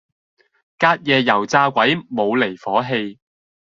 [0.79, 3.19] 隔夜油炸鬼冇離火氣